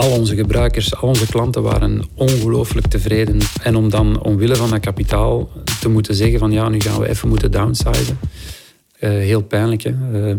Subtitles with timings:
[0.00, 3.38] al onze gebruikers, al onze klanten waren ongelooflijk tevreden.
[3.62, 5.48] En om dan omwille van dat kapitaal
[5.80, 8.18] te moeten zeggen van ja, nu gaan we even moeten downsizen.
[9.00, 9.82] Uh, heel pijnlijk.
[9.82, 9.92] Hè?
[10.12, 10.34] Uh,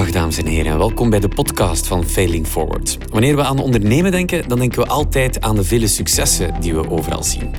[0.00, 2.98] Dag dames en heren, welkom bij de podcast van Failing Forward.
[3.10, 6.90] Wanneer we aan ondernemen denken, dan denken we altijd aan de vele successen die we
[6.90, 7.50] overal zien.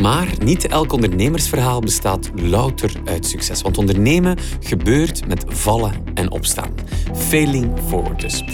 [0.00, 3.62] Maar niet elk ondernemersverhaal bestaat louter uit succes.
[3.62, 6.74] Want ondernemen gebeurt met vallen en opstaan.
[7.14, 8.44] Failing Forward dus.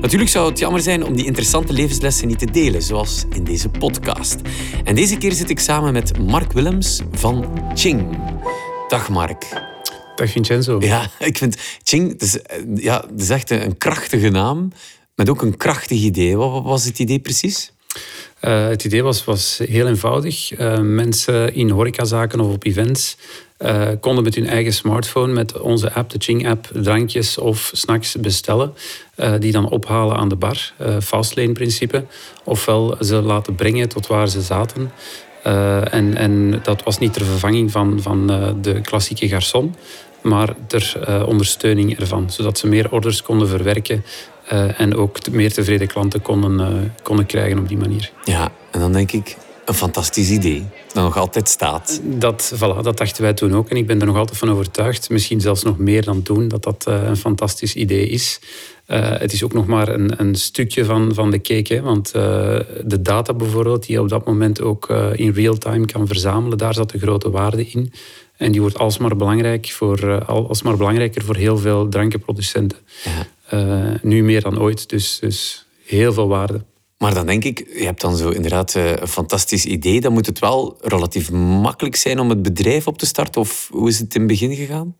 [0.00, 3.68] Natuurlijk zou het jammer zijn om die interessante levenslessen niet te delen, zoals in deze
[3.68, 4.36] podcast.
[4.84, 8.18] En deze keer zit ik samen met Mark Willems van Ching.
[8.88, 9.68] Dag Mark.
[10.20, 10.80] Dag Vincenzo.
[10.80, 12.38] Ja, ik vind Ching, het is,
[12.74, 14.72] ja, het is echt een krachtige naam,
[15.14, 16.36] met ook een krachtig idee.
[16.36, 17.72] Wat was het idee precies?
[18.40, 20.58] Uh, het idee was, was heel eenvoudig.
[20.58, 23.16] Uh, mensen in horecazaken of op events
[23.58, 28.74] uh, konden met hun eigen smartphone, met onze app, de Ching-app, drankjes of snacks bestellen.
[29.38, 32.04] die dan ophalen aan de bar, fastlane-principe.
[32.44, 34.92] Ofwel ze laten brengen tot waar ze zaten.
[35.90, 38.26] en, en dat was niet ter vervanging van, van
[38.62, 39.74] de klassieke garçon
[40.22, 44.04] maar ter uh, ondersteuning ervan, zodat ze meer orders konden verwerken
[44.52, 46.66] uh, en ook meer tevreden klanten konden, uh,
[47.02, 48.12] konden krijgen op die manier.
[48.24, 52.00] Ja, en dan denk ik, een fantastisch idee dat nog altijd staat.
[52.04, 55.10] Dat, voilà, dat dachten wij toen ook en ik ben er nog altijd van overtuigd,
[55.10, 58.40] misschien zelfs nog meer dan toen, dat dat een fantastisch idee is.
[58.86, 62.98] het is ook nog maar een, een stukje van, van de cake, hè, want de
[63.00, 66.90] data bijvoorbeeld, die je op dat moment ook in real time kan verzamelen, daar zat
[66.90, 67.92] de grote waarde in.
[68.40, 72.78] En die wordt alsmaar, belangrijk voor, uh, alsmaar belangrijker voor heel veel drankenproducenten.
[73.04, 73.26] Ja.
[73.58, 76.64] Uh, nu meer dan ooit, dus, dus heel veel waarde.
[76.98, 80.00] Maar dan denk ik, je hebt dan zo inderdaad eh, een fantastisch idee.
[80.00, 83.40] Dan moet het wel relatief makkelijk zijn om het bedrijf op te starten.
[83.40, 84.96] Of hoe is het in het begin gegaan?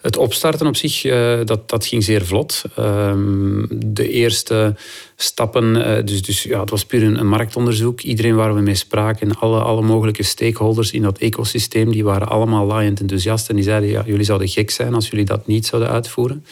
[0.00, 2.62] Het opstarten op zich, uh, dat, dat ging zeer vlot.
[2.78, 4.74] Um, de eerste
[5.16, 8.00] stappen, uh, dus, dus ja, het was puur een, marktonderzoek.
[8.00, 12.66] Iedereen waar we mee spraken, alle, alle mogelijke stakeholders in dat ecosysteem, die waren allemaal
[12.66, 13.48] laaiend enthousiast.
[13.48, 16.44] En die zeiden, ja, jullie zouden gek zijn als jullie dat niet zouden uitvoeren.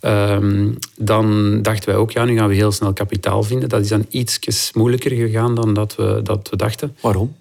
[0.00, 3.68] Um, dan dachten wij ook, ja, nu gaan we heel snel kapitaal vinden.
[3.68, 6.96] Dat is dan iets moeilijker gegaan dan dat we, dat we dachten.
[7.00, 7.34] Waarom?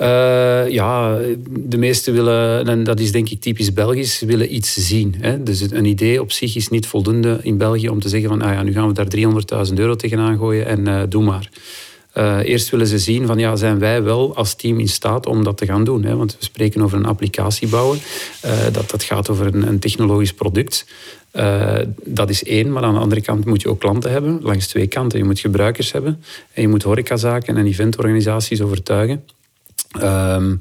[0.00, 1.18] Uh, ja,
[1.48, 5.14] de meesten willen, en dat is denk ik typisch Belgisch, willen iets zien.
[5.18, 5.42] Hè?
[5.42, 8.52] Dus een idee op zich is niet voldoende in België om te zeggen van ah
[8.52, 11.50] ja, nu gaan we daar 300.000 euro tegenaan gooien en uh, doe maar.
[12.14, 15.44] Uh, eerst willen ze zien van ja, zijn wij wel als team in staat om
[15.44, 16.04] dat te gaan doen.
[16.04, 16.16] Hè?
[16.16, 17.98] Want we spreken over een applicatie bouwen.
[18.72, 20.86] dat, dat gaat over een, een technologisch product.
[22.04, 24.38] dat is één, maar aan de andere kant moet je ook klanten hebben.
[24.42, 25.18] Langs twee kanten.
[25.18, 26.22] Je moet gebruikers hebben
[26.52, 29.24] en je moet horecazaken en eventorganisaties overtuigen.
[30.02, 30.60] Um,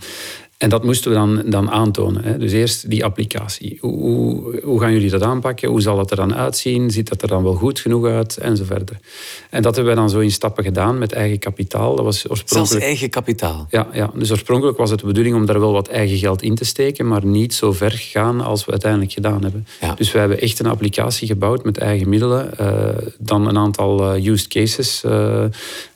[0.60, 2.24] en dat moesten we dan, dan aantonen.
[2.24, 2.38] Hè.
[2.38, 3.78] Dus eerst die applicatie.
[3.82, 5.70] Hoe, hoe, gaan jullie dat aanpakken?
[5.70, 6.92] Hoe zal dat er dan uitzien?
[6.92, 8.38] Ziet dat er dan wel goed genoeg uit?
[8.38, 9.00] En zo verder.
[9.50, 11.96] En dat hebben we dan zo in stappen gedaan met eigen kapitaal.
[11.96, 12.70] Dat was oorspronkelijk...
[12.70, 13.68] Zelfs eigen kapitaal?
[13.70, 16.56] Ja, ja, dus oorspronkelijk was het de bedoeling om daar wel wat eigen geld in
[16.56, 19.68] te steken, maar niet zo ver gaan als we uiteindelijk gedaan hebben.
[19.96, 22.52] Dus we hebben echt een applicatie gebouwd met eigen middelen.
[22.62, 22.68] Uh,
[23.18, 25.04] dan een aantal uh, used cases.
[25.06, 25.44] Uh,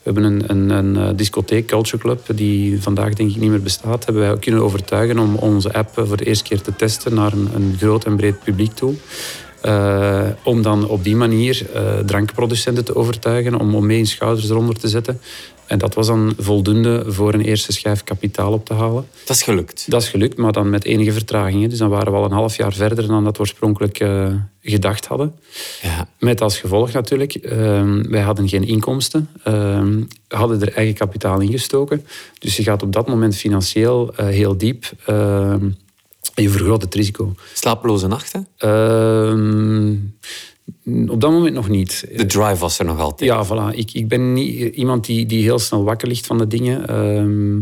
[0.03, 4.05] we hebben een, een, een discotheek, Culture Club, die vandaag denk ik niet meer bestaat.
[4.05, 7.75] Hebben wij overtuigen om onze app voor de eerste keer te testen naar een, een
[7.77, 8.93] groot en breed publiek toe.
[9.65, 14.49] Uh, om dan op die manier uh, drankproducenten te overtuigen om, om mee in schouders
[14.49, 15.19] eronder te zetten.
[15.73, 19.07] En dat was dan voldoende voor een eerste schijf kapitaal op te halen.
[19.25, 19.91] Dat is gelukt?
[19.91, 21.69] Dat is gelukt, maar dan met enige vertragingen.
[21.69, 25.05] Dus dan waren we al een half jaar verder dan dat we oorspronkelijk uh, gedacht
[25.05, 25.35] hadden.
[25.81, 26.07] Ja.
[26.19, 27.51] Met als gevolg natuurlijk, uh,
[28.09, 29.29] wij hadden geen inkomsten.
[29.47, 29.85] Uh,
[30.27, 32.05] hadden er eigen kapitaal in gestoken.
[32.39, 34.91] Dus je gaat op dat moment financieel uh, heel diep.
[35.05, 35.69] Ehm,
[36.35, 37.35] je vergroot het risico.
[37.53, 38.47] Slapeloze nachten?
[41.07, 42.05] Op dat moment nog niet.
[42.15, 43.29] De drive was er nog altijd?
[43.29, 43.77] Ja, voilà.
[43.77, 46.87] Ik, ik ben niet iemand die, die heel snel wakker ligt van de dingen.
[46.87, 47.61] Ehm,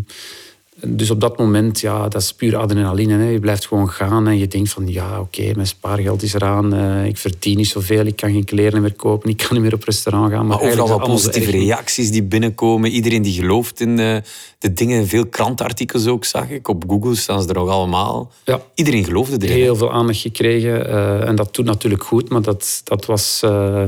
[0.88, 3.18] dus op dat moment, ja, dat is puur adrenaline.
[3.18, 3.30] Hè.
[3.30, 6.76] Je blijft gewoon gaan en je denkt van, ja, oké, mijn spaargeld is eraan.
[6.76, 9.74] Uh, ik verdien niet zoveel, ik kan geen kleren meer kopen, ik kan niet meer
[9.74, 10.48] op restaurant gaan.
[10.48, 12.92] Maar, maar overal wat positieve reacties die binnenkomen.
[12.92, 15.08] Iedereen die gelooft in de, eh, de dingen.
[15.08, 16.68] Veel krantartikels ook, zag ik.
[16.68, 18.32] Op Google staan ze er nog allemaal.
[18.46, 18.62] Ja.
[18.74, 19.62] Iedereen geloofde erin.
[19.62, 20.90] Heel veel aandacht gekregen.
[20.90, 23.42] Uh, en dat doet natuurlijk goed, maar dat, dat was...
[23.46, 23.84] Uh,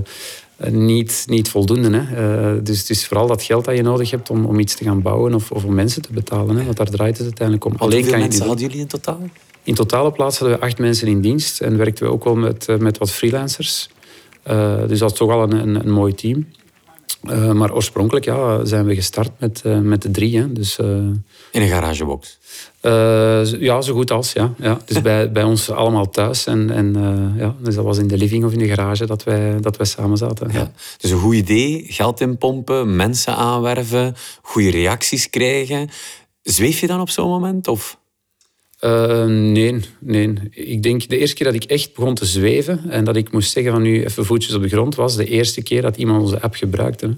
[0.72, 1.98] niet, niet voldoende.
[1.98, 2.56] Hè.
[2.56, 4.84] Uh, dus het is vooral dat geld dat je nodig hebt om, om iets te
[4.84, 6.56] gaan bouwen of, of om mensen te betalen.
[6.56, 6.64] Hè.
[6.64, 7.74] Want daar draait het uiteindelijk om.
[7.78, 9.20] Alleen hoeveel mensen hadden jullie in totaal?
[9.64, 12.68] In totale plaats hadden we acht mensen in dienst en werkten we ook wel met,
[12.68, 13.90] eh, met wat freelancers.
[14.48, 16.48] Uh, dus dat is toch wel een, een, een mooi team.
[17.30, 20.38] Uh, maar oorspronkelijk ja, zijn we gestart met, uh, met de drie.
[20.38, 20.52] Hè.
[20.52, 22.40] Dus, uh, In een garagebox?
[23.60, 24.34] ja, zo goed als.
[24.34, 24.54] Ja.
[24.58, 24.80] Ja.
[24.86, 26.46] Dus bij, bij ons allemaal thuis.
[26.46, 26.94] En, en,
[27.38, 29.86] ja, dus dat was in de living of in de garage dat wij, dat wij
[29.86, 30.52] samen zaten.
[30.52, 30.72] Ja.
[30.98, 35.90] Dus een goed idee, geld inpompen, mensen aanwerven, goede reacties krijgen.
[36.42, 37.68] Zweef je dan op zo'n moment?
[37.68, 37.98] Of?
[38.86, 40.34] Uh, nee, nee.
[40.52, 43.52] Ik denk de eerste keer dat ik echt begon te zweven en dat ik moest
[43.52, 46.42] zeggen van nu even voetjes op de grond was de eerste keer dat iemand onze
[46.42, 47.16] app gebruikte.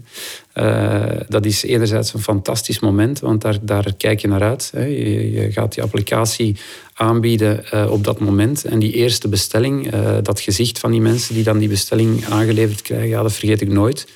[0.56, 4.72] Uh, dat is enerzijds een fantastisch moment, want daar, daar kijk je naar uit.
[4.76, 4.84] Hè.
[4.84, 6.56] Je, gaat die applicatie
[6.94, 9.90] aanbieden uh, op dat moment en die eerste bestelling,
[10.22, 13.70] dat gezicht van die mensen die dan die bestelling aangeleverd krijgen, ja, dat vergeet ik
[13.70, 14.08] nooit.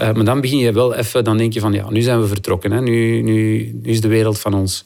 [0.00, 2.72] Maar dan begin je wel even, dan denk je van ja, nu zijn we vertrokken.
[2.72, 2.80] Hè.
[2.80, 4.84] Nu, nu, nu is de wereld van ons.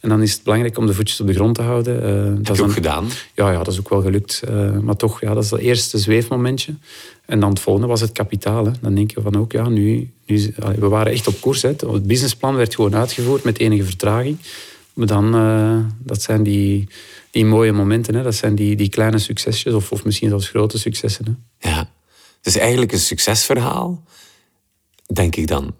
[0.00, 1.96] En dan is het belangrijk om de voetjes op de grond te houden.
[1.96, 3.06] Uh, Heb dat je ook gedaan?
[3.34, 4.42] Ja, ja, dat is ook wel gelukt.
[4.50, 6.74] Uh, maar toch, ja, dat is het eerste zweefmomentje.
[7.26, 8.64] En dan het volgende was het kapitaal.
[8.64, 8.70] Hè.
[8.80, 11.62] Dan denk je van ook, ja, nu, nu we waren echt op koers.
[11.62, 11.68] Hè.
[11.68, 14.38] Het businessplan werd gewoon uitgevoerd met enige vertraging.
[14.94, 16.88] Maar dan, uh, dat zijn die,
[17.30, 18.14] die mooie momenten.
[18.14, 18.22] Hè.
[18.22, 21.24] Dat zijn die, die kleine succesjes of, of misschien zelfs grote successen.
[21.58, 21.68] Hè.
[21.70, 21.78] Ja,
[22.36, 24.04] het is eigenlijk een succesverhaal,
[25.12, 25.74] denk ik dan,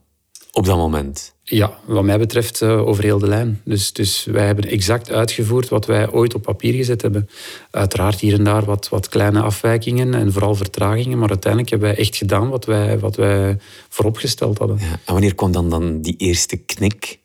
[0.53, 1.35] op dat moment.
[1.43, 3.61] Ja, wat mij betreft uh, over heel de lijn.
[3.65, 7.29] Dus, dus wij hebben exact uitgevoerd wat wij ooit op papier gezet hebben.
[7.71, 11.19] Uiteraard hier en daar wat, wat kleine afwijkingen en vooral vertragingen.
[11.19, 14.79] Maar uiteindelijk hebben wij echt gedaan wat wij, wat wij vooropgesteld hadden.
[14.81, 17.21] Ja, en wanneer kwam dan, dan die eerste knik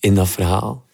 [0.00, 0.84] in dat verhaal?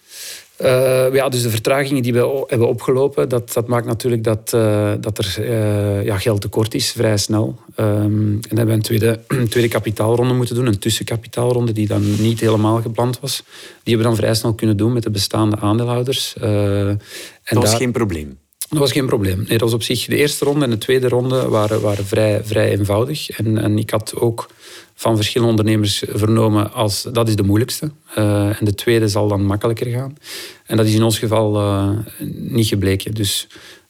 [0.61, 4.93] Uh, ja, dus de vertragingen die we hebben opgelopen, dat, dat maakt natuurlijk dat, uh,
[5.01, 7.59] dat er uh, ja, geld tekort is, vrij snel.
[7.77, 12.21] Um, en dan hebben we een tweede, tweede kapitaalronde moeten doen, een tussenkapitaalronde die dan
[12.21, 13.43] niet helemaal gepland was.
[13.83, 16.35] Die hebben we dan vrij snel kunnen doen met de bestaande aandeelhouders.
[16.37, 16.99] en
[17.45, 18.39] dat was geen probleem?
[18.69, 19.37] Dat was geen probleem.
[19.37, 22.41] Nee, dat was op zich de eerste ronde en de tweede ronde waren, waren vrij,
[22.45, 23.31] vrij eenvoudig.
[23.31, 24.49] En, en ik had ook
[24.95, 27.91] van verschillende ondernemers vernomen als dat is de moeilijkste.
[28.19, 30.19] Uh, en de tweede zal dan makkelijker gaan.
[30.67, 31.91] En dat is in ons geval uh,
[32.35, 33.15] niet gebleken.
[33.15, 33.47] Dus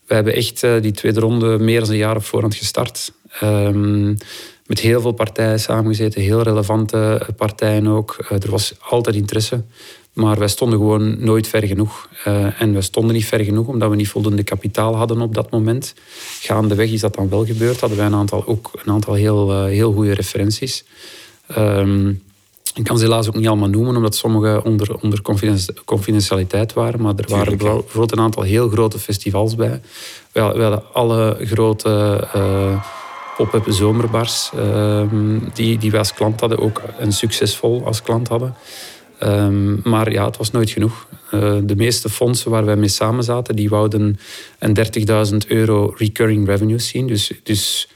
[0.07, 3.13] we hebben echt uh, die tweede ronde meer dan een jaar op voorhand gestart.
[3.43, 4.17] Um,
[4.67, 8.17] met heel veel partijen samengezeten, heel relevante partijen ook.
[8.29, 9.65] er was altijd interesse.
[10.17, 12.09] Maar wij stonden gewoon nooit ver genoeg.
[12.27, 15.51] Uh, en we stonden niet ver genoeg omdat we niet voldoende kapitaal hadden op dat
[15.51, 15.95] moment.
[16.41, 17.81] Gaandeweg is dat dan wel gebeurd.
[17.81, 20.85] Hadden wij een aantal, ook een aantal heel, uh, heel goede referenties.
[21.59, 22.23] Um,
[22.75, 25.23] ik kan ze helaas ook niet allemaal noemen, omdat sommige onder, onder
[25.85, 27.03] confidentialiteit waren.
[27.03, 29.81] Maar er waren bijvoorbeeld een aantal heel grote festivals bij.
[30.33, 32.85] We hadden alle grote uh,
[33.37, 38.55] pop-up zomerbars ehm, die, die wij als klant hadden, ook een succesvol als klant hadden.
[39.23, 41.07] Um, maar ja, het was nooit genoeg.
[41.35, 44.19] Uh, de meeste fondsen waar wij mee samen zaten, die wouden
[44.59, 44.77] een
[45.31, 47.07] 30.000 euro recurring revenue zien.
[47.07, 47.89] Dus, dus,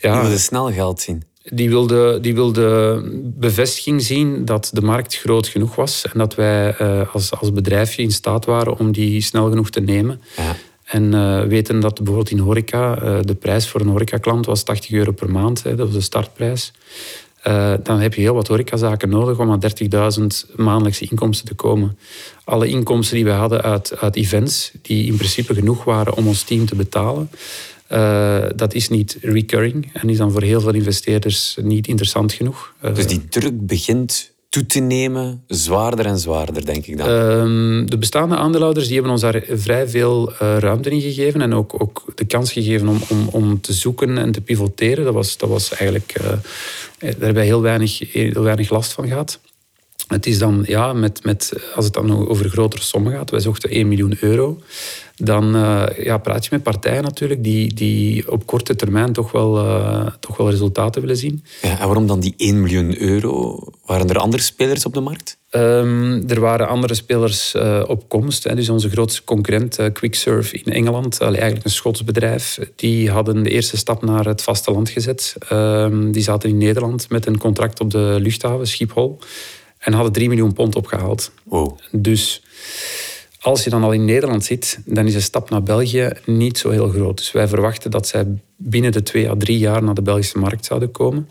[0.00, 1.22] ja, die wilden snel geld zien.
[1.42, 6.80] Die wilden die wilde bevestiging zien dat de markt groot genoeg was en dat wij
[6.80, 10.20] uh, als, als bedrijfje in staat waren om die snel genoeg te nemen.
[10.36, 10.56] Ja.
[10.84, 15.12] En uh, weten dat bijvoorbeeld in horeca, de prijs voor een horecaklant was 80 euro
[15.12, 15.62] per maand.
[15.62, 16.72] Hè, dat was de startprijs.
[17.46, 19.62] Uh, dan heb je heel wat horecazaken nodig om aan
[20.20, 21.98] 30.000 maandelijkse inkomsten te komen.
[22.44, 26.42] Alle inkomsten die we hadden uit, uit events, die in principe genoeg waren om ons
[26.42, 27.30] team te betalen,
[27.92, 32.74] uh, dat is niet recurring en is dan voor heel veel investeerders niet interessant genoeg.
[32.94, 37.08] Dus die druk begint toe te nemen, zwaarder en zwaarder, denk ik dan.
[37.08, 41.54] Uh, de bestaande aandeelhouders die hebben ons daar vrij veel uh, ruimte in gegeven en
[41.54, 45.04] ook, ook de kans gegeven om, om, om te zoeken en te pivoteren.
[45.04, 46.38] Dat was, dat was eigenlijk, uh, daar
[46.98, 49.40] hebben wij heel weinig, heel weinig last van gehad.
[50.06, 53.70] Het is dan, ja, met, met, als het dan over grotere sommen gaat, wij zochten
[53.70, 54.58] 1 miljoen euro,
[55.16, 59.66] dan uh, ja, praat je met partijen natuurlijk die, die op korte termijn toch wel,
[59.66, 61.44] uh, toch wel resultaten willen zien.
[61.62, 63.64] Ja, en waarom dan die 1 miljoen euro?
[63.86, 65.38] Waren er andere spelers op de markt?
[65.50, 68.44] Um, er waren andere spelers uh, op komst.
[68.44, 68.54] Hè.
[68.54, 73.76] Dus onze grootste concurrent, Quicksurf in Engeland, eigenlijk een Schots bedrijf, die hadden de eerste
[73.76, 75.36] stap naar het vasteland gezet.
[75.52, 79.18] Um, die zaten in Nederland met een contract op de luchthaven Schiphol.
[79.84, 81.30] En hadden 3 miljoen pond opgehaald.
[81.42, 81.78] Wow.
[81.90, 82.42] Dus
[83.40, 86.70] als je dan al in Nederland zit, dan is de stap naar België niet zo
[86.70, 87.16] heel groot.
[87.16, 88.26] Dus wij verwachten dat zij
[88.56, 91.28] binnen de twee à drie jaar naar de Belgische markt zouden komen.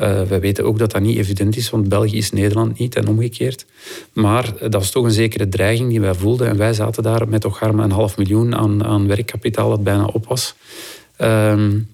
[0.00, 3.08] Uh, wij weten ook dat dat niet evident is, want België is Nederland niet en
[3.08, 3.66] omgekeerd.
[4.12, 6.48] Maar dat was toch een zekere dreiging die wij voelden.
[6.48, 10.26] En wij zaten daar met toch een half miljoen aan, aan werkkapitaal dat bijna op
[10.26, 10.54] was.
[11.18, 11.88] Um,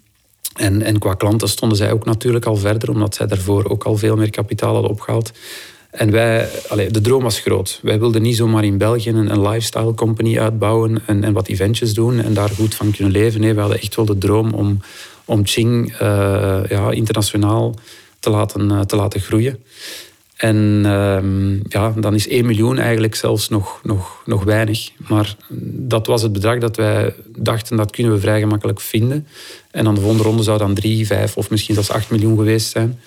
[0.55, 3.97] en, en qua klanten stonden zij ook natuurlijk al verder, omdat zij daarvoor ook al
[3.97, 5.33] veel meer kapitaal hadden opgehaald.
[5.91, 6.49] En wij,
[6.91, 7.81] de droom was groot.
[7.83, 11.95] Wij wilden niet zomaar in België een, een lifestyle company uitbouwen en, en, wat eventjes
[11.95, 13.41] doen en daar goed van kunnen leven.
[13.41, 14.81] Nee, we hadden echt wel de droom om,
[15.25, 17.75] om Ching uh, ja, internationaal
[18.21, 19.59] te laten, te laten groeien.
[20.39, 24.91] En ehm, ja, dan is 1 miljoen eigenlijk zelfs nog, nog, nog weinig.
[25.09, 29.27] Maar dat was het bedrag dat wij dachten dat kunnen we vrij gemakkelijk vinden.
[29.71, 32.71] En dan de volgende ronde zou dan 3, 5 of misschien zelfs 8 miljoen geweest
[32.71, 33.01] zijn.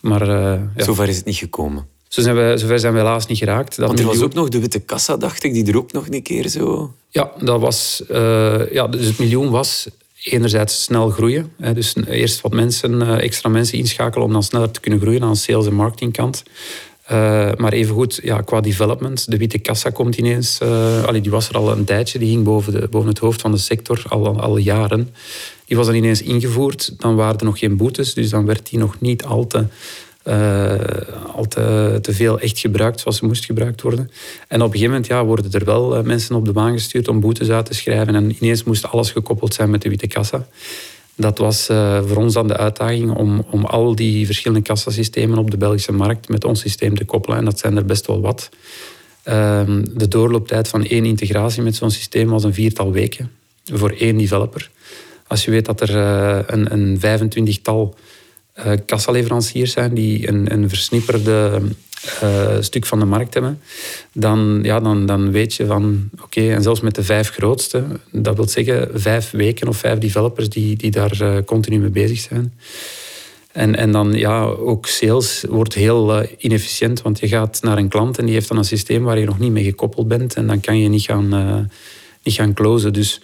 [0.00, 0.84] Maar, uh, ja.
[0.84, 1.86] Zover is het niet gekomen.
[2.12, 3.76] Zo zijn we, zover zijn we helaas niet geraakt.
[3.76, 6.06] Dat Want er was ook nog de witte kassa, dacht ik, die er ook nog
[6.10, 6.94] een keer zo...
[7.08, 9.86] Ja, dat was, uh, ja dus het miljoen was
[10.22, 11.52] enerzijds snel groeien.
[11.60, 15.22] Hè, dus eerst wat mensen, eh, extra mensen inschakelen om dan sneller te kunnen groeien
[15.22, 16.42] aan de sales- en marketingkant.
[17.12, 20.58] Uh, maar evengoed, ja, qua development, de witte kassa komt ineens.
[20.62, 23.40] Uh, allee, die was er al een tijdje, die ging boven, de, boven het hoofd
[23.40, 25.14] van de sector al, al jaren.
[25.64, 28.78] Die was dan ineens ingevoerd, dan waren er nog geen boetes, dus dan werd die
[28.78, 29.64] nog niet al te
[30.24, 30.74] uh,
[31.34, 34.10] al te, te, veel echt gebruikt zoals ze moest gebruikt worden.
[34.48, 37.08] En op een gegeven moment ja, worden er wel eh, mensen op de baan gestuurd
[37.08, 38.14] om boetes uit te schrijven.
[38.14, 40.46] En ineens moest alles gekoppeld zijn met de witte kassa.
[41.14, 45.50] Dat was uh, voor ons dan de uitdaging om, om al die verschillende kassasystemen op
[45.50, 47.38] de Belgische markt met ons systeem te koppelen.
[47.38, 48.48] En dat zijn er best wel wat.
[49.28, 49.60] Uh,
[49.90, 53.30] de doorlooptijd van één integratie met zo'n systeem was een viertal weken
[53.64, 54.70] voor één developer.
[55.26, 55.96] Als je weet dat er
[56.46, 57.94] een, een 25-tal
[58.58, 61.60] uh, kassaleveranciers zijn die een, een versnipperde
[62.22, 63.60] uh, stuk van de markt hebben,
[64.12, 68.36] dan, ja, dan, dan weet je van oké, en zelfs met de vijf grootste, dat
[68.36, 72.58] wil zeggen vijf weken of vijf developers die, die daar uh, continu mee bezig zijn.
[73.52, 78.18] En, en dan ja, ook sales wordt heel inefficiënt, want je gaat naar een klant
[78.18, 80.60] en die heeft dan een systeem waar je nog niet mee gekoppeld bent en dan
[80.60, 81.70] kan je niet gaan,
[82.22, 82.92] niet gaan closen.
[82.92, 83.20] Dus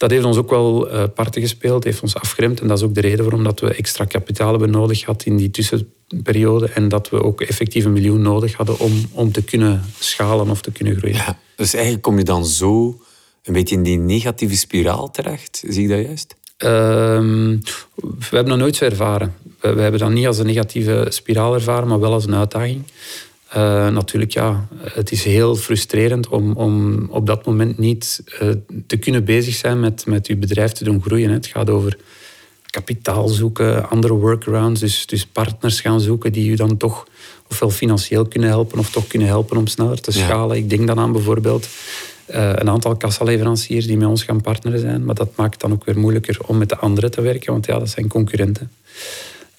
[0.00, 2.60] dat heeft ons ook wel uh, parten gespeeld, heeft ons afgeremd.
[2.60, 5.36] En dat is ook de reden waarom dat we extra kapitaal hebben nodig gehad in
[5.36, 6.68] die tussenperiode.
[6.68, 10.60] En dat we ook effectief een miljoen nodig hadden om, om te kunnen schalen of
[10.60, 11.16] te kunnen groeien.
[11.16, 13.00] Ja, dus eigenlijk kom je dan zo
[13.42, 15.62] een beetje in die negatieve spiraal terecht.
[15.68, 16.34] Zie ik dat juist?
[16.56, 17.58] Ehm,
[17.94, 19.34] we hebben dat nooit zo ervaren.
[19.60, 22.82] We, we, hebben dat niet als een negatieve spiraal ervaren, maar wel als een uitdaging.
[23.56, 28.50] Uh, natuurlijk, ja, het is heel frustrerend om, om op dat moment niet uh,
[28.86, 31.30] te kunnen bezig zijn met, met uw bedrijf te doen groeien.
[31.30, 31.96] Het gaat over
[32.70, 37.06] kapitaal zoeken, andere workarounds, dus, dus partners gaan zoeken die u dan toch
[37.48, 40.56] ofwel financieel kunnen helpen of toch kunnen helpen om sneller te schalen.
[40.56, 41.68] Ik denk dan aan bijvoorbeeld
[42.30, 45.72] uh, een aantal kassaleveranciers die met ons gaan partneren zijn, maar dat maakt het dan
[45.72, 48.70] ook weer moeilijker om met de anderen te werken, want ja, dat zijn concurrenten.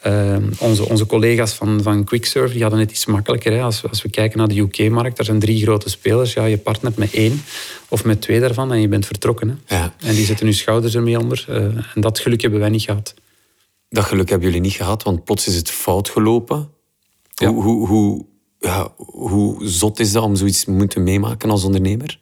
[0.01, 3.51] Ehm, onze, onze collega's van, van Quickserve die hadden het iets makkelijker.
[3.51, 3.61] Hè.
[3.61, 6.33] Als, als we kijken naar de UK-markt, er zijn drie grote spelers.
[6.33, 7.41] Ja, je partnert met één
[7.89, 9.61] of met twee daarvan en je bent vertrokken.
[9.65, 9.75] Hè.
[9.75, 9.93] Ja.
[9.99, 11.45] En die zetten hun schouders ermee onder.
[11.49, 13.13] Uh, en dat geluk hebben wij niet gehad.
[13.89, 16.69] Dat geluk hebben jullie niet gehad, want plots is het fout gelopen.
[17.35, 17.47] Ja.
[17.47, 18.25] Hoe, hoe, hoe,
[18.59, 22.19] ja, hoe zot is dat om zoiets moeten meemaken als ondernemer?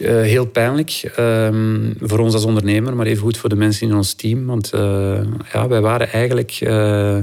[0.00, 3.94] Uh, heel pijnlijk um, voor ons als ondernemer, maar even goed voor de mensen in
[3.94, 4.46] ons team.
[4.46, 5.20] Want uh,
[5.52, 7.18] ja, wij waren eigenlijk uh,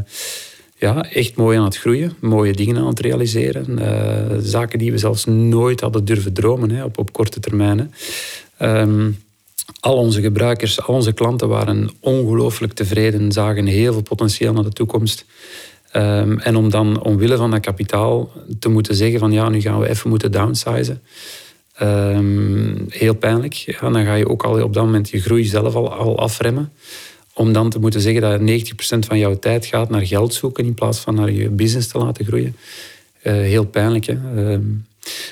[0.76, 3.80] ja, echt mooi aan het groeien, mooie dingen aan het realiseren.
[4.44, 7.94] zaken die we zelfs nooit hadden durven dromen hè, op, op korte termijn.
[8.62, 9.18] Um,
[9.80, 14.74] al onze gebruikers, al onze klanten waren ongelooflijk tevreden, zagen heel veel potentieel naar de
[14.74, 15.26] toekomst.
[15.94, 19.80] Um, en om dan omwille van dat kapitaal te moeten zeggen van ja, nu gaan
[19.80, 21.02] we even moeten downsizen.
[21.82, 23.54] Um, heel pijnlijk.
[23.54, 26.72] Ja, dan ga je ook al op dat moment je groei zelf al, al afremmen.
[27.34, 30.74] Om dan te moeten zeggen dat 90% van jouw tijd gaat naar geld zoeken in
[30.74, 32.56] plaats van naar je business te laten groeien.
[33.24, 34.06] Uh, heel pijnlijk.
[34.06, 34.14] Hè?
[34.36, 34.60] Uh,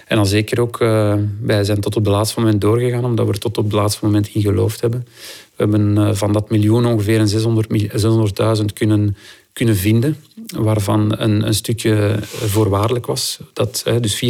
[0.08, 3.32] en dan zeker ook, uh, wij zijn tot op het laatste moment doorgegaan, omdat we
[3.32, 5.08] er tot op het laatste moment in geloofd hebben.
[5.56, 9.18] We hebben eh, van dat miljoen ongeveer een 600.000 kunnen,
[9.56, 10.18] kunnen vinden,
[10.56, 13.40] waarvan een, een stukje voorwaardelijk was.
[13.54, 14.26] Dat, dus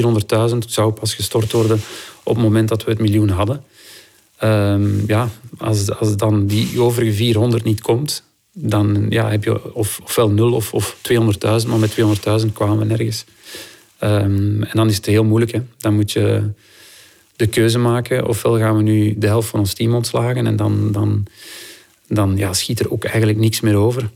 [0.51, 1.82] 400.000 zou pas gestort worden
[2.24, 3.63] op het moment dat we het miljoen hadden.
[4.44, 10.00] Um, ja, als, als dan die overige 400 niet komt, dan ja, heb je of,
[10.03, 11.98] ofwel 0 of, of 200.000, maar met
[12.46, 13.25] 200.000 kwamen we nergens.
[14.03, 15.51] Um, en dan is het heel moeilijk.
[15.51, 15.62] Hè.
[15.77, 16.50] Dan moet je
[17.36, 18.27] de keuze maken.
[18.27, 21.25] Ofwel gaan we nu de helft van ons team ontslagen en dan, dan,
[22.08, 24.10] dan ja, schiet er ook eigenlijk niks meer over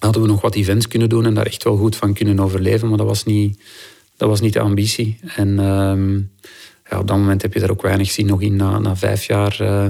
[0.00, 2.88] hadden we nog wat events kunnen doen en daar echt wel goed van kunnen overleven.
[2.88, 3.62] Maar dat was niet,
[4.16, 5.18] dat was niet de ambitie.
[5.36, 6.14] En ehm,
[6.90, 8.56] ja, op dat moment heb je daar ook weinig zin nog in.
[8.56, 9.86] Na, na vijf jaar uh,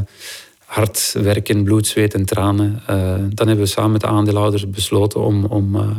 [0.64, 2.82] hard werken, bloed, zweet en tranen.
[2.90, 5.90] Uh, dan hebben we samen met de aandeelhouders besloten om, om, uh,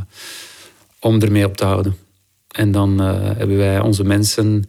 [0.99, 1.95] om ermee op te houden.
[2.51, 4.65] En dan hebben wij onze mensen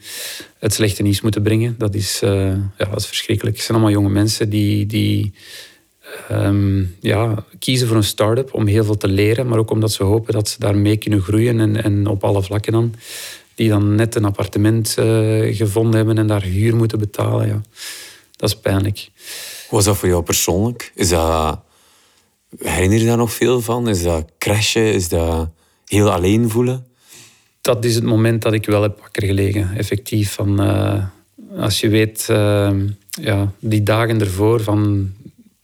[0.58, 1.75] het slechte nieuws moeten brengen.
[1.78, 3.56] Dat is, ja, dat is verschrikkelijk.
[3.56, 5.34] Het zijn allemaal jonge mensen die, die
[6.31, 10.04] um, ja, kiezen voor een start-up om heel veel te leren, maar ook omdat ze
[10.04, 12.95] hopen dat ze daarmee kunnen groeien en, en op alle vlakken dan.
[13.54, 17.47] Die dan net een appartement uh, gevonden hebben en daar huur moeten betalen.
[17.47, 17.61] Ja.
[18.37, 19.09] Dat is pijnlijk.
[19.69, 20.92] Hoe was dat voor jou persoonlijk?
[20.95, 21.61] Is dat
[22.59, 23.88] Herinner je daar nog veel van?
[23.88, 24.95] Is dat crashen?
[24.95, 25.49] Is dat
[25.87, 26.87] heel alleen voelen?
[27.61, 30.33] Dat is het moment dat ik wel heb wakker gelegen, effectief.
[30.33, 31.04] Van, uh,
[31.57, 32.71] als je weet, uh,
[33.09, 35.12] ja, die dagen ervoor, van,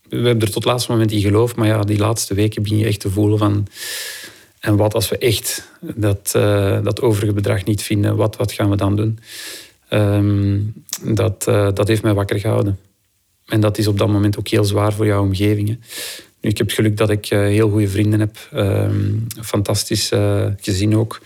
[0.09, 2.77] we hebben er tot het laatste moment in geloofd, maar ja, die laatste weken begin
[2.77, 3.67] je echt te voelen van...
[4.59, 8.69] En wat als we echt dat, uh, dat overige bedrag niet vinden, wat, wat gaan
[8.69, 9.19] we dan doen?
[9.89, 10.73] Um,
[11.03, 12.79] dat, dat heeft mij wakker gehouden.
[13.45, 15.67] En dat is op dat moment ook heel zwaar voor jouw omgeving.
[15.67, 15.75] Hè.
[16.41, 18.37] Nu, ik heb het geluk dat ik uh, heel goede vrienden heb.
[18.53, 18.89] Uh,
[19.41, 20.11] fantastisch
[20.61, 21.21] gezin ook.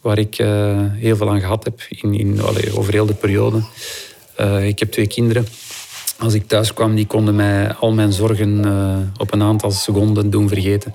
[0.00, 3.62] Waar ik eh, heel veel aan gehad heb in, in, allee, over heel de periode.
[4.62, 5.46] ik heb twee kinderen.
[6.18, 8.64] Als ik thuis kwam, die konden mij al mijn zorgen
[9.16, 10.94] op een aantal seconden doen vergeten.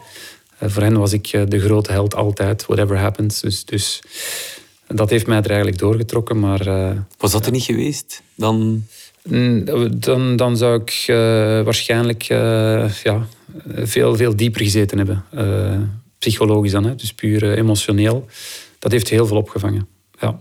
[0.59, 3.41] voor hen was ik de grote held altijd, whatever happens.
[3.41, 4.01] Dus, dus
[4.87, 6.39] dat heeft mij er eigenlijk doorgetrokken.
[6.39, 8.21] Maar, was dat er niet geweest?
[8.35, 8.83] Dan...
[9.23, 9.65] Mm,
[9.99, 11.15] dan, dan zou ik uh,
[11.61, 13.27] waarschijnlijk uh, ja,
[13.75, 15.25] veel, veel dieper gezeten hebben.
[15.33, 15.79] Uh,
[16.17, 16.95] psychologisch dan, hè?
[16.95, 18.25] dus puur emotioneel.
[18.79, 19.87] Dat heeft heel veel opgevangen.
[20.19, 20.39] Ja.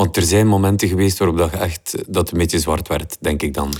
[0.00, 3.54] Want er zijn momenten geweest waarop dat echt dat een beetje zwart werd, denk ik
[3.54, 3.72] dan.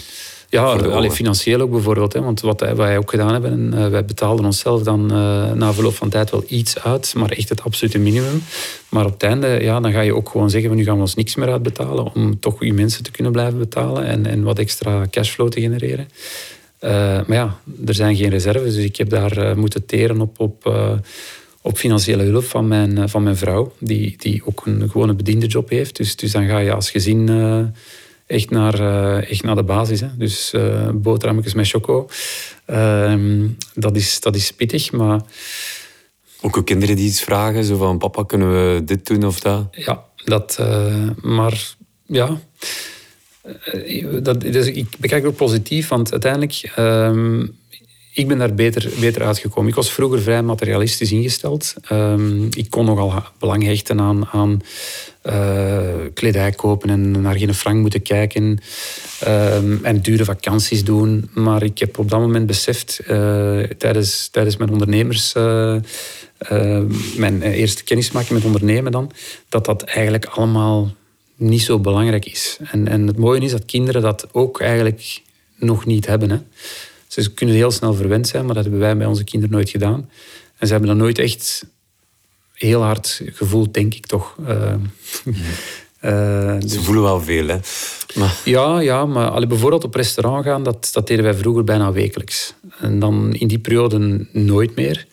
[0.49, 2.13] Ja, alleen financieel ook bijvoorbeeld.
[2.13, 5.95] Hè, want wat wij ook gedaan hebben, uh, wij betaalden onszelf dan uh, na verloop
[5.95, 8.43] van tijd wel iets uit, maar echt het absolute minimum.
[8.89, 11.15] Maar op het einde, ja, dan ga je ook gewoon zeggen, nu gaan we ons
[11.15, 15.07] niks meer uitbetalen om toch je mensen te kunnen blijven betalen en, en wat extra
[15.11, 16.09] cashflow te genereren.
[16.81, 16.91] Uh,
[17.27, 20.73] maar ja, er zijn geen reserves, dus ik heb daar moeten teren op, op,
[21.63, 25.69] op financiële hulp van mijn, van mijn vrouw, die, die ook een gewone bediende job
[25.69, 25.97] heeft.
[25.97, 27.29] Dus, dus dan ga je als gezin
[28.31, 30.01] echt naar, uh, echt naar de basis.
[30.01, 30.09] Hè.
[30.17, 32.09] Dus uh, boterhammetjes met choco.
[32.67, 35.21] Uh, dat, is, dat is pittig, maar...
[36.41, 39.67] Ook ook kinderen die iets vragen, zo van papa, kunnen we dit doen of dat?
[39.71, 40.59] Ja, dat...
[41.23, 41.75] Maar
[42.07, 42.41] ja...
[44.23, 46.73] Dat, dus ik bekijk het ook positief, want uiteindelijk...
[48.11, 49.69] Ehm, ik ben daar beter, beter uitgekomen.
[49.69, 51.75] Ik was vroeger vrij materialistisch ingesteld.
[51.93, 54.61] Um, ik kon nogal belang hechten aan, aan
[55.27, 55.81] uh,
[56.15, 58.59] kledij kopen en naar geen frank moeten kijken.
[59.29, 61.31] Um, en dure vakanties doen.
[61.35, 65.35] Maar ik heb op dat moment beseft, uh, tijdens, mijn ondernemers...
[65.35, 65.77] Uh,
[67.17, 69.11] mijn eerste kennismaking met ondernemen dan,
[69.49, 70.95] dat dat eigenlijk allemaal
[71.37, 72.59] niet zo belangrijk is.
[72.71, 75.23] En, en het mooie is dat kinderen dat ook eigenlijk
[75.57, 76.31] nog niet hebben.
[76.31, 76.39] Hè.
[77.11, 80.11] Ze kunnen heel snel verwend zijn, maar dat hebben wij bij onze kinderen nooit gedaan.
[80.59, 81.67] En ze hebben dat nooit echt
[82.53, 84.37] heel hard gevoeld, denk ik toch.
[84.49, 84.75] Uh,
[86.05, 87.59] uh, Ze voelen wel veel, hè?
[88.15, 88.37] Maar...
[88.45, 92.55] Ja, ja, maar allee, bijvoorbeeld op restaurant gaan, dat, dat deden wij vroeger bijna wekelijks.
[92.79, 95.07] En dan in die periode nooit meer.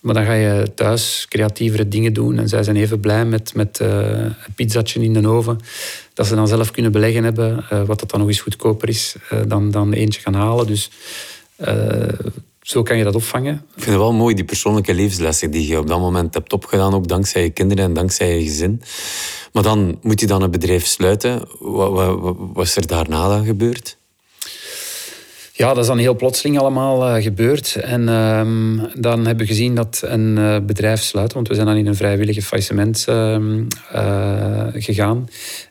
[0.00, 2.38] Maar dan ga je thuis creatievere dingen doen.
[2.38, 5.58] En zij zijn even blij met, met een pizzatje in de oven.
[6.14, 7.64] Dat ze dan zelf kunnen beleggen hebben.
[7.72, 10.66] Uh, wat dat dan nog eens goedkoper is uh, dan, dan eentje gaan halen.
[10.66, 10.90] Dus
[12.62, 13.54] zo kan je dat opvangen.
[13.54, 16.94] Ik vind het wel mooi, die persoonlijke levenslessen die je op dat moment hebt opgedaan.
[16.94, 18.82] Ook dankzij je kinderen en dankzij je gezin.
[19.52, 21.48] Maar dan moet je dan het bedrijf sluiten.
[21.58, 23.96] Wat, wat, wat is er daarna dan gebeurd?
[25.56, 27.74] Ja, dat is dan heel plotseling allemaal uh, gebeurd.
[27.74, 31.76] En uh, dan hebben we gezien dat een uh, bedrijf sluit, want we zijn dan
[31.76, 35.28] in een vrijwillige faillissement ehm, eh, gegaan.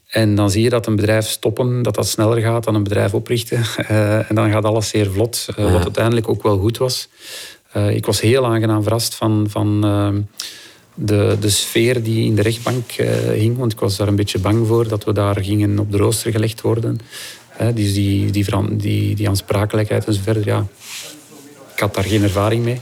[0.07, 3.13] En dan zie je dat een bedrijf stoppen, dat dat sneller gaat dan een bedrijf
[3.13, 3.63] oprichten.
[4.29, 7.09] en dan gaat alles zeer vlot, wat uiteindelijk ook wel goed was.
[7.89, 10.21] ik was heel aangenaam verrast van, van ehm,
[10.93, 12.91] de, de sfeer die in de rechtbank
[13.33, 15.97] hing, want ik was daar een beetje bang voor dat we daar gingen op de
[15.97, 16.99] rooster gelegd worden.
[17.55, 20.65] Hè, dus die, die, die, die aansprakelijkheid en zo verder, ja,
[21.73, 22.81] ik had daar geen ervaring mee.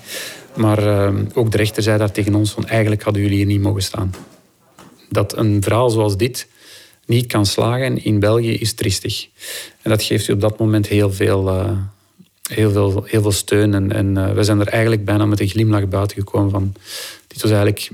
[0.55, 3.61] Maar uh, ook de rechter zei daar tegen ons van eigenlijk hadden jullie hier niet
[3.61, 4.13] mogen staan.
[5.09, 6.47] Dat een verhaal zoals dit
[7.05, 9.27] niet kan slagen in België is tristig.
[9.81, 11.71] En dat geeft u op dat moment heel veel, uh,
[12.49, 13.73] heel veel, heel veel steun.
[13.73, 16.73] En, en uh, we zijn er eigenlijk bijna met een glimlach buiten gekomen van...
[17.27, 17.89] Dit was eigenlijk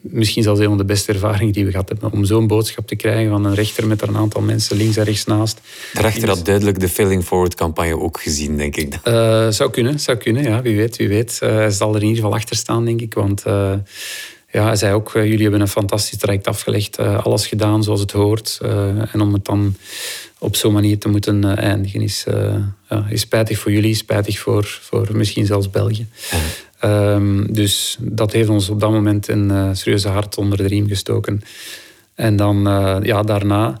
[0.00, 2.12] misschien zelfs een van de beste ervaringen die we gehad hebben.
[2.12, 5.04] Om zo'n boodschap te krijgen van een rechter met er een aantal mensen links en
[5.04, 5.60] rechts naast.
[5.92, 8.98] De rechter had duidelijk de Failing Forward campagne ook gezien, denk ik.
[9.04, 10.62] Uh, zou kunnen, zou kunnen, ja.
[10.62, 11.38] Wie weet, wie weet.
[11.42, 13.14] Uh, hij zal er in ieder geval achter staan, denk ik.
[13.14, 13.72] Want uh,
[14.50, 16.98] ja, hij zei ook, jullie hebben een fantastisch traject afgelegd.
[16.98, 18.58] alles gedaan zoals het hoort.
[19.12, 19.76] en om het dan
[20.38, 22.24] op zo'n manier te moeten eindigen is,
[22.88, 26.06] ja, is spijtig voor jullie, spijtig voor, voor misschien zelfs België.
[26.84, 30.88] Um, dus dat heeft ons op dat moment een uh, serieuze hart onder de riem
[30.88, 31.42] gestoken.
[32.14, 33.78] En dan, uh, ja, daarna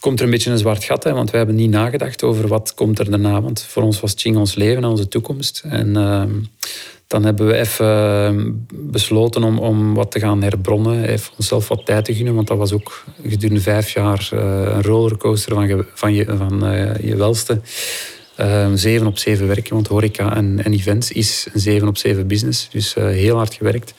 [0.00, 2.74] komt er een beetje een zwart gat, hè, want wij hebben niet nagedacht over wat
[2.74, 3.42] komt er daarna.
[3.42, 5.62] Want voor ons was Ching ons leven en onze toekomst.
[5.64, 6.22] En uh,
[7.06, 11.86] dan hebben we even ehm, besloten om, om wat te gaan herbronnen, even onszelf wat
[11.86, 16.14] tijd te gunnen, want dat was ook gedurende vijf jaar eh, een rollercoaster van, van,
[16.14, 16.60] je, van
[17.00, 17.60] je welste.
[18.40, 22.26] Uh, 7 op 7 werken, want horeca en, en events is een 7 op 7
[22.26, 22.68] business.
[22.70, 23.94] Dus uh, heel hard gewerkt.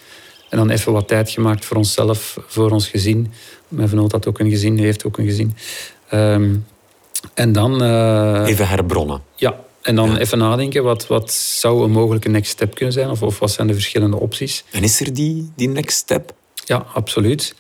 [0.50, 3.32] En dan even wat tijd gemaakt voor onszelf, voor ons gezin.
[3.68, 5.56] Mijn venoot had ook een gezin, heeft ook een gezin.
[6.14, 6.66] Um,
[7.34, 7.84] en dan...
[7.84, 9.22] Uh, even herbronnen.
[9.36, 13.10] Ja, en dan even nadenken, wat, wat zou een mogelijke next step kunnen zijn?
[13.10, 14.64] Of, of wat zijn de verschillende opties?
[14.72, 16.34] En is er die, die next step?
[16.66, 17.56] Ja, absoluut.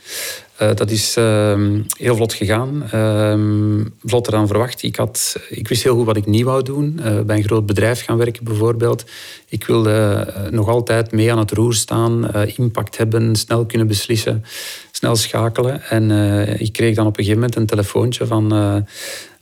[0.62, 1.60] Uh, dat is uh,
[1.98, 2.84] heel vlot gegaan.
[2.94, 4.84] Uh, vlotter dan verwacht.
[4.84, 7.00] Ik, had, ik wist heel goed wat ik niet wou doen.
[7.00, 9.06] Uh, bij een groot bedrijf gaan werken bijvoorbeeld.
[9.50, 12.32] Ik wilde nog altijd mee aan het roer staan.
[12.34, 14.44] impact hebben, snel kunnen beslissen.
[14.92, 15.82] Snel schakelen.
[15.82, 16.12] En
[16.60, 18.86] ik kreeg dan op een gegeven moment een telefoontje van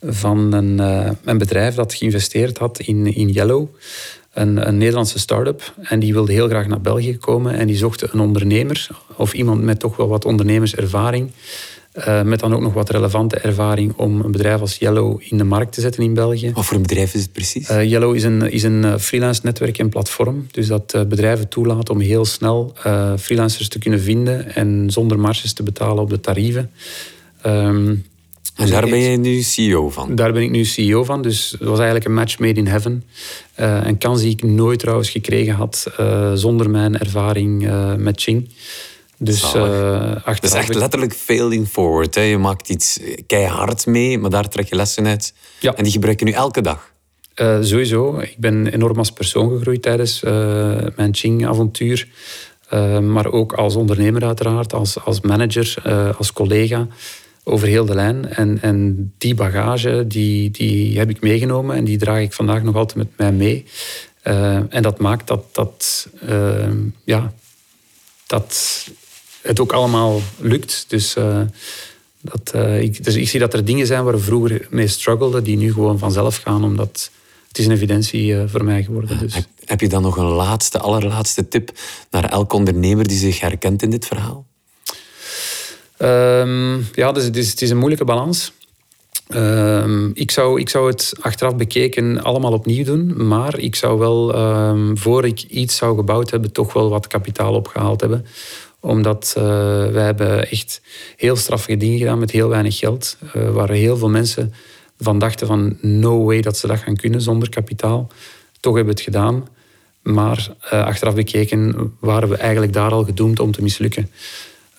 [0.01, 0.79] van een,
[1.23, 3.67] een bedrijf dat geïnvesteerd had in, in Yellow.
[4.37, 5.73] Een, een Nederlandse start-up.
[5.81, 7.53] En die wilde heel graag naar België komen.
[7.53, 11.31] En die zochten een ondernemer, of iemand met toch wel wat ondernemerservaring.
[11.97, 15.43] Uh, met dan ook nog wat relevante ervaring om een bedrijf als Yellow in de
[15.43, 16.51] markt te zetten in België.
[16.53, 17.69] Wat voor een bedrijf is het precies?
[17.69, 20.47] Uh, Yellow is een, is een freelance netwerk en platform.
[20.51, 22.73] Dus dat uh, bedrijven toelaat om heel snel
[23.19, 26.71] freelancers te kunnen vinden en zonder marges te betalen op de tarieven.
[27.45, 28.05] Um,
[28.57, 30.15] en daar ben je nu CEO van?
[30.15, 31.21] Daar ben ik nu CEO van.
[31.21, 33.03] Dus het was eigenlijk een match made in heaven.
[33.59, 38.21] Uh, een kans die ik nooit trouwens gekregen had uh, zonder mijn ervaring uh, met
[38.21, 38.49] Ching.
[39.17, 42.15] Dus Dat is echt letterlijk failing forward.
[42.15, 42.21] Hè.
[42.21, 45.33] Je maakt iets keihard mee, maar daar trek je lessen uit.
[45.59, 45.75] Ja.
[45.75, 46.95] En die gebruik je nu elke dag?
[47.61, 48.19] sowieso.
[48.19, 50.21] Ik ben enorm als persoon gegroeid tijdens
[50.95, 52.07] mijn Ching-avontuur.
[53.01, 55.75] maar ook als ondernemer uiteraard, als, als manager,
[56.17, 56.87] als collega
[57.47, 58.29] over heel de lijn.
[58.29, 62.75] En, en die bagage die, die heb ik meegenomen en die draag ik vandaag nog
[62.75, 63.65] altijd met mij mee.
[64.23, 66.69] Uh, en dat maakt dat, dat, uh,
[67.03, 67.33] ja,
[68.27, 68.85] dat
[69.41, 70.85] het ook allemaal lukt.
[70.87, 71.41] Dus, uh,
[72.21, 75.57] dat, ik, dus ik zie dat er dingen zijn waar we vroeger mee struggelden, die
[75.57, 77.11] nu gewoon vanzelf gaan, omdat
[77.47, 79.19] het is een evidentie voor mij geworden.
[79.19, 79.33] Dus.
[79.33, 81.71] Heb, heb je dan nog een laatste, allerlaatste tip
[82.11, 84.45] naar elk ondernemer die zich herkent in dit verhaal?
[85.99, 88.51] Um, ja, dus het is, een moeilijke balans.
[89.29, 93.27] Um, ik, zou, ik zou het achteraf bekeken allemaal opnieuw doen.
[93.27, 97.53] Maar ik zou wel, um, voor ik iets zou gebouwd hebben, toch wel wat kapitaal
[97.53, 98.25] opgehaald hebben.
[98.79, 99.43] Omdat uh,
[99.87, 100.81] wij hebben echt
[101.15, 103.17] heel straffige dingen gedaan met heel weinig geld.
[103.35, 104.53] Uh, waar heel veel mensen
[104.99, 108.07] van dachten van no way dat ze dat gaan kunnen zonder kapitaal.
[108.59, 109.47] Toch hebben we het gedaan.
[110.01, 114.09] Maar uh, achteraf bekeken waren we eigenlijk daar al gedoemd om te mislukken.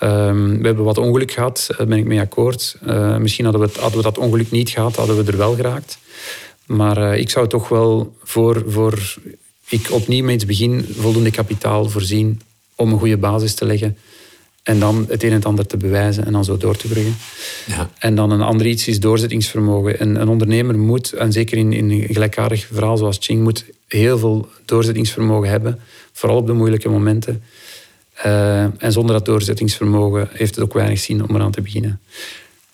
[0.03, 2.77] Um, we hebben wat ongeluk gehad, daar ben ik mee akkoord.
[2.87, 5.55] Uh, misschien hadden we, het, hadden we, dat ongeluk niet gehad, hadden we er wel
[5.55, 5.99] geraakt.
[6.67, 9.17] Maar uh, ik zou toch wel voor, voor
[9.69, 12.41] ik opnieuw met iets begin voldoende kapitaal voorzien
[12.75, 13.97] om een goede basis te leggen.
[14.63, 17.17] En dan het een en het ander te bewijzen en dan zo door te bruggen.
[17.67, 17.91] Ja.
[17.99, 20.03] En dan een ander iets is doorzettingsvermogen.
[20.03, 24.19] Een, een ondernemer moet, en zeker in, in een gelijkaardig verhaal zoals Ching, moet heel
[24.19, 25.81] veel doorzettingsvermogen hebben.
[26.13, 27.43] Vooral op de moeilijke momenten.
[28.26, 32.00] Uh, en zonder dat doorzettingsvermogen heeft het ook weinig zin om eraan te beginnen.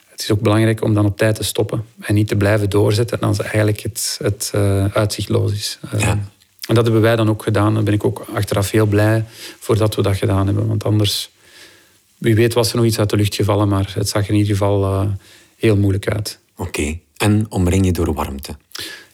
[0.08, 3.20] Het is ook belangrijk om dan op tijd te stoppen en niet te blijven doorzetten
[3.20, 5.78] als eigenlijk het, het uh, uitzichtloos is.
[5.94, 6.18] Uh, ja.
[6.68, 7.74] En dat hebben wij dan ook gedaan.
[7.74, 9.24] Daar ben ik ook achteraf heel blij
[9.58, 10.66] voordat we dat gedaan hebben.
[10.66, 11.30] Want anders,
[12.18, 14.36] wie weet was er nog iets uit de lucht gevallen, maar het zag er in
[14.36, 15.08] ieder geval
[15.56, 16.38] heel moeilijk uit.
[16.56, 18.56] Oké, en omring je door warmte?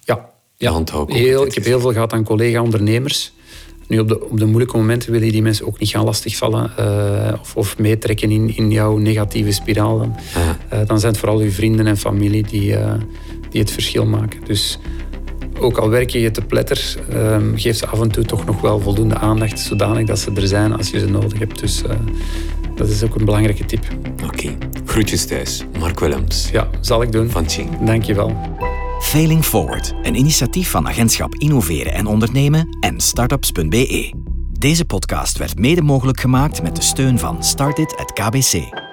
[0.04, 0.82] Ja, ja.
[1.06, 3.32] Heel, ik heb heel veel gehad aan collega-ondernemers
[3.90, 6.70] nu, op de, op de moeilijke momenten wil je die mensen ook niet gaan lastigvallen
[6.80, 9.98] uh, of, of meetrekken in, in jouw negatieve spiraal.
[9.98, 10.16] Dan,
[10.72, 12.92] uh, dan zijn het vooral je vrienden en familie die, uh,
[13.50, 14.40] die het verschil maken.
[14.44, 14.78] Dus
[15.58, 18.80] ook al werk je te pletter, ehm, geef ze af en toe toch nog wel
[18.80, 21.60] voldoende aandacht, zodanig dat ze er zijn als je ze nodig hebt.
[21.60, 21.82] Dus
[22.74, 23.84] dat is ook een belangrijke tip.
[24.12, 24.58] Oké, okay.
[24.84, 25.64] groetjes thuis.
[25.78, 26.48] Mark Willems.
[26.52, 27.30] Ja, zal ik doen.
[27.30, 27.78] Van Ching.
[27.84, 28.68] Dank je wel.
[29.00, 34.12] Failing Forward, een initiatief van Agentschap Innoveren en Ondernemen en startups.be.
[34.52, 38.88] Deze podcast werd mede mogelijk gemaakt met de steun van Startit at KBC.